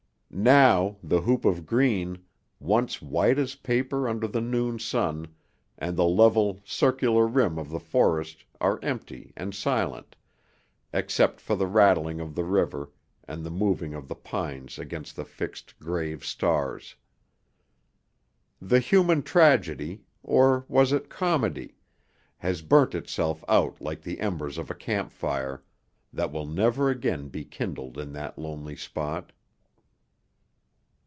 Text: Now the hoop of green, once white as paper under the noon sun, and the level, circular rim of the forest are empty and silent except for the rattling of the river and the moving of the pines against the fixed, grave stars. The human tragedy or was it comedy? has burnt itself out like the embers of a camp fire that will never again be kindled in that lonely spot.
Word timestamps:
Now 0.33 0.95
the 1.03 1.19
hoop 1.23 1.43
of 1.43 1.65
green, 1.65 2.23
once 2.57 3.01
white 3.01 3.37
as 3.37 3.55
paper 3.55 4.07
under 4.07 4.29
the 4.29 4.39
noon 4.39 4.79
sun, 4.79 5.35
and 5.77 5.97
the 5.97 6.05
level, 6.05 6.61
circular 6.63 7.27
rim 7.27 7.59
of 7.59 7.69
the 7.69 7.81
forest 7.81 8.45
are 8.61 8.79
empty 8.81 9.33
and 9.35 9.53
silent 9.53 10.15
except 10.93 11.41
for 11.41 11.57
the 11.57 11.67
rattling 11.67 12.21
of 12.21 12.33
the 12.33 12.45
river 12.45 12.91
and 13.27 13.43
the 13.43 13.49
moving 13.51 13.93
of 13.93 14.07
the 14.07 14.15
pines 14.15 14.79
against 14.79 15.17
the 15.17 15.25
fixed, 15.25 15.77
grave 15.79 16.23
stars. 16.23 16.95
The 18.61 18.79
human 18.79 19.23
tragedy 19.23 20.05
or 20.23 20.63
was 20.69 20.93
it 20.93 21.09
comedy? 21.09 21.75
has 22.37 22.61
burnt 22.61 22.95
itself 22.95 23.43
out 23.49 23.81
like 23.81 24.01
the 24.01 24.21
embers 24.21 24.57
of 24.57 24.71
a 24.71 24.75
camp 24.75 25.11
fire 25.11 25.61
that 26.13 26.31
will 26.31 26.45
never 26.47 26.89
again 26.89 27.27
be 27.27 27.43
kindled 27.43 27.97
in 27.97 28.13
that 28.13 28.37
lonely 28.39 28.77
spot. 28.77 29.33